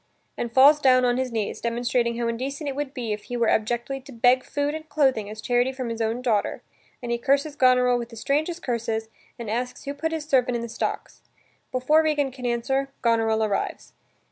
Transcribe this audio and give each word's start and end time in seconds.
and 0.35 0.51
falls 0.51 0.79
down 0.81 1.05
on 1.05 1.17
his 1.17 1.31
knees 1.31 1.61
demonstrating 1.61 2.17
how 2.17 2.27
indecent 2.27 2.67
it 2.67 2.75
would 2.75 2.91
be 2.91 3.13
if 3.13 3.25
he 3.25 3.37
were 3.37 3.47
abjectly 3.47 3.99
to 4.01 4.11
beg 4.11 4.43
food 4.43 4.73
and 4.73 4.89
clothing 4.89 5.29
as 5.29 5.39
charity 5.39 5.71
from 5.71 5.89
his 5.89 6.01
own 6.01 6.23
daughter, 6.23 6.63
and 7.03 7.11
he 7.11 7.19
curses 7.19 7.55
Goneril 7.55 7.99
with 7.99 8.09
the 8.09 8.15
strangest 8.15 8.63
curses 8.63 9.09
and 9.37 9.47
asks 9.47 9.83
who 9.83 9.93
put 9.93 10.11
his 10.11 10.25
servant 10.25 10.55
in 10.55 10.63
the 10.63 10.69
stocks. 10.69 11.21
Before 11.71 12.01
Regan 12.01 12.31
can 12.31 12.47
answer, 12.47 12.89
Goneril 13.03 13.43
arrives. 13.43 13.93